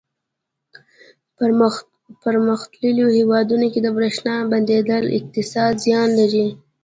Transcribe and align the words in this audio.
په 1.35 1.43
پرمختللو 2.23 3.05
هېوادونو 3.17 3.65
کې 3.73 3.79
د 3.83 3.87
برېښنا 3.97 4.35
بندېدل 4.51 5.03
اقتصادي 5.17 5.79
زیان 5.85 6.09
لري. 6.19 6.47